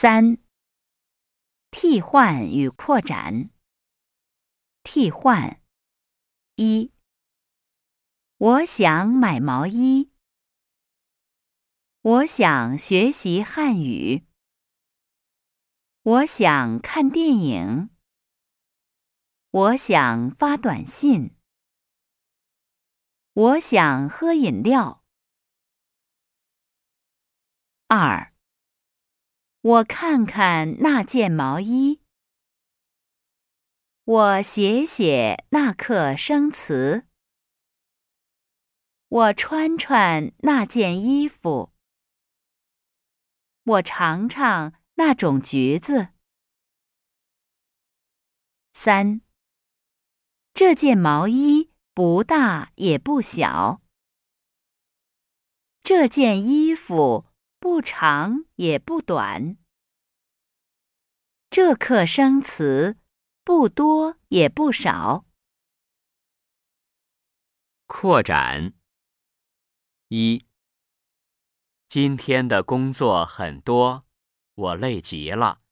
[0.00, 0.38] 三、
[1.72, 3.50] 替换与扩展。
[4.84, 5.60] 替换
[6.54, 6.92] 一，
[8.36, 10.12] 我想买毛衣。
[12.00, 14.24] 我想学习汉语。
[16.02, 17.90] 我想看电影。
[19.50, 21.36] 我想发短信。
[23.32, 25.04] 我想喝饮料。
[27.88, 28.32] 二，
[29.68, 32.00] 我看看那件毛衣。
[34.04, 37.06] 我写写那课生词。
[39.08, 41.74] 我穿穿那件衣服。
[43.64, 46.14] 我尝尝那种橘子。
[48.72, 49.20] 三，
[50.54, 53.82] 这件毛衣不大也不小。
[55.82, 57.26] 这件衣服
[57.60, 59.56] 不长也不短。
[61.50, 62.98] 这课生词
[63.42, 65.26] 不多也不少。
[67.86, 68.74] 扩展
[70.08, 70.46] 一。
[71.88, 74.06] 今天的工作很多，
[74.54, 75.62] 我累极了。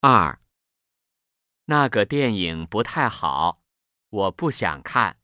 [0.00, 0.40] 二，
[1.66, 3.62] 那个电影不太好，
[4.08, 5.20] 我不想看。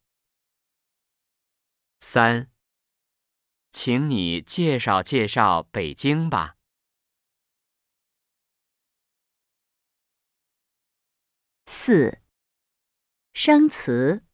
[2.01, 2.53] 三，
[3.77, 6.56] 请你介绍介绍北京吧。
[11.67, 12.22] 四，
[13.33, 14.25] 生词，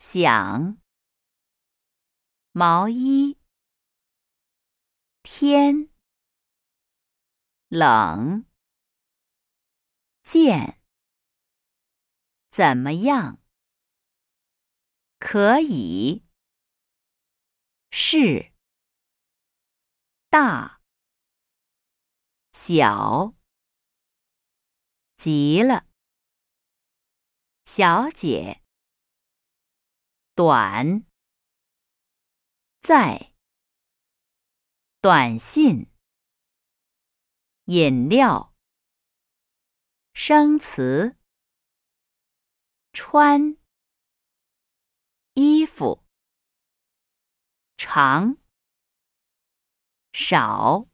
[0.00, 0.78] 想。
[2.50, 3.38] 毛衣，
[5.22, 5.88] 天。
[7.68, 8.44] 冷，
[10.24, 10.80] 见
[12.50, 13.40] 怎么样？
[15.20, 16.25] 可以。
[17.98, 18.52] 是
[20.28, 20.82] 大
[22.52, 23.34] 小
[25.16, 25.86] 极了，
[27.64, 28.62] 小姐
[30.34, 31.06] 短。
[32.82, 33.32] 在
[35.00, 35.90] 短信、
[37.64, 38.54] 饮料、
[40.12, 41.16] 生词、
[42.92, 43.56] 穿
[45.32, 46.05] 衣服、
[47.76, 48.38] 长
[50.14, 50.88] 少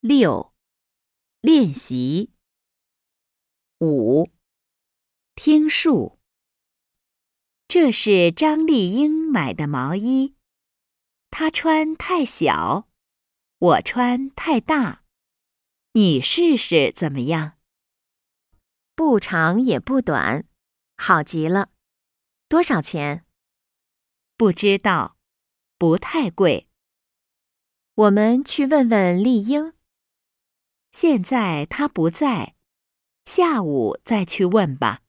[0.00, 0.54] 六
[1.42, 2.32] 练习
[3.80, 4.30] 五
[5.34, 6.18] 听数。
[7.68, 10.34] 这是张丽英买的毛衣，
[11.30, 12.88] 她穿太小，
[13.58, 15.04] 我穿太大，
[15.92, 17.58] 你试试怎么样？
[18.94, 20.46] 不长也不短，
[21.02, 21.72] 好极了。
[22.48, 23.26] 多少钱？
[24.36, 25.18] 不知道，
[25.76, 26.68] 不太贵。
[27.94, 29.74] 我们去问问丽英。
[30.92, 32.54] 现在她不在，
[33.24, 35.02] 下午再去问吧。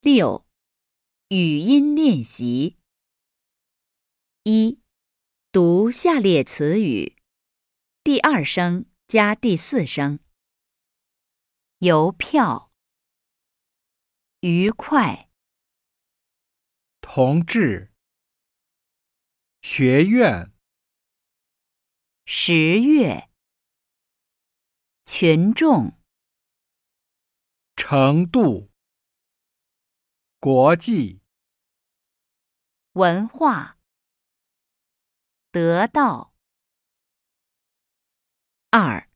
[0.00, 0.46] 六。
[1.30, 2.78] 语音练习：
[4.44, 4.80] 一、
[5.50, 7.16] 读下列词语，
[8.04, 10.20] 第二声加第四声。
[11.78, 12.69] 邮票，
[14.42, 15.28] 愉快，
[17.02, 17.92] 同志，
[19.60, 20.50] 学院，
[22.24, 23.28] 十月，
[25.04, 25.92] 群众，
[27.76, 28.70] 程度，
[30.38, 31.20] 国际。
[32.92, 33.78] 文化，
[35.50, 36.34] 得到。
[38.70, 39.06] 二，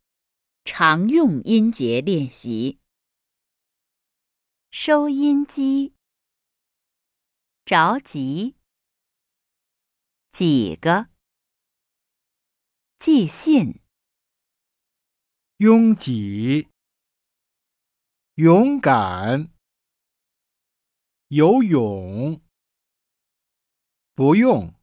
[0.67, 2.84] 常用音节练习。
[4.77, 5.95] 收音机，
[7.65, 8.57] 着急。
[10.33, 11.11] 几个，
[12.99, 13.81] 寄信。
[15.59, 16.71] 拥挤，
[18.35, 19.53] 勇敢，
[21.29, 22.43] 游泳。
[24.17, 24.74] 不用。